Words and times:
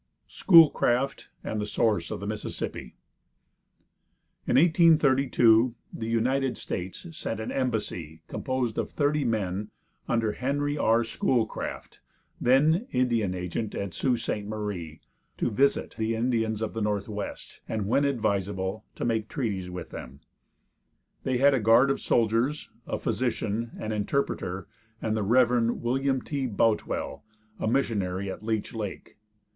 SCHOOLCRAFT 0.25 1.27
AND 1.43 1.61
THE 1.61 1.67
SOURCE 1.67 2.09
OF 2.09 2.19
THE 2.21 2.25
MISSISSIPPI. 2.25 2.95
In 4.47 4.55
1832 4.55 5.75
the 5.93 6.07
United 6.07 6.57
States 6.57 7.05
sent 7.15 7.39
an 7.39 7.51
embassy, 7.51 8.23
composed 8.27 8.79
of 8.79 8.89
thirty 8.89 9.23
men, 9.23 9.69
under 10.07 10.31
Henry 10.31 10.75
R. 10.75 11.03
Schoolcraft, 11.03 11.99
then 12.41 12.87
Indian 12.91 13.35
Agent 13.35 13.75
at 13.75 13.93
Sault 13.93 14.17
Ste. 14.17 14.43
Marie, 14.45 15.01
to 15.37 15.51
visit 15.51 15.93
the 15.99 16.15
Indians 16.15 16.63
of 16.63 16.73
the 16.73 16.81
Northwest, 16.81 17.61
and, 17.69 17.85
when 17.85 18.03
advisable, 18.03 18.83
to 18.95 19.05
make 19.05 19.27
treaties 19.29 19.69
with 19.69 19.91
them. 19.91 20.21
They 21.21 21.37
had 21.37 21.53
a 21.53 21.59
guard 21.59 21.91
of 21.91 22.01
soldiers, 22.01 22.71
a 22.87 22.97
physician, 22.97 23.73
an 23.77 23.91
interpreter, 23.91 24.67
and 24.99 25.15
the 25.15 25.21
Rev. 25.21 25.75
William 25.75 26.23
T. 26.23 26.47
Boutwell, 26.47 27.23
a 27.59 27.67
missionary 27.67 28.31
at 28.31 28.41
Leech 28.41 28.73
Lake. 28.73 29.19